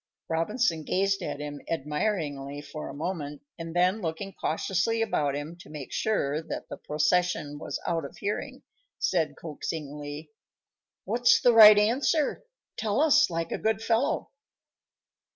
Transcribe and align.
Robinson 0.29 0.83
gazed 0.83 1.21
at 1.21 1.39
him 1.39 1.61
admiringly 1.69 2.59
for 2.61 2.89
a 2.89 2.91
moment, 2.95 3.43
and 3.59 3.75
then, 3.75 4.01
looking 4.01 4.33
cautiously 4.33 4.99
about 5.03 5.35
him, 5.35 5.55
to 5.57 5.69
make 5.69 5.91
sure 5.93 6.41
that 6.41 6.69
the 6.69 6.77
procession 6.77 7.59
was 7.59 7.79
out 7.85 8.03
of 8.03 8.17
hearing, 8.17 8.63
said 8.97 9.35
coaxingly: 9.39 10.31
"What's 11.05 11.39
the 11.39 11.53
right 11.53 11.77
answer? 11.77 12.41
Tell 12.77 12.99
us, 12.99 13.29
like 13.29 13.51
a 13.51 13.59
good 13.59 13.79
fellow." 13.79 14.31